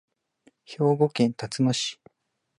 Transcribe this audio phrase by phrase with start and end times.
[0.65, 1.99] 兵庫県たつの市